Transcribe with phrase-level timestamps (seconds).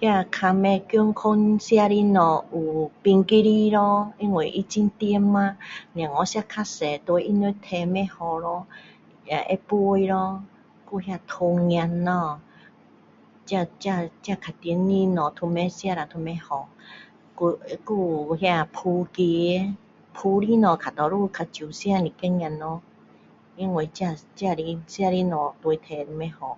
[0.00, 2.14] 那较不健康吃的东西
[2.54, 5.58] 有冰淇淋咯因为它很甜嘛
[5.92, 8.66] 孩子吃太多对他们体不好咯
[9.26, 10.42] 也会肥咯
[10.86, 12.40] 还有糖果咯
[13.44, 16.70] 这这这较甜的东西都不吃了都不好
[17.34, 19.74] 还还有那炸鸡
[20.14, 22.80] 炸的东西大多数较少吃一点点咯
[23.56, 26.56] 因为这这些这些东西对体不好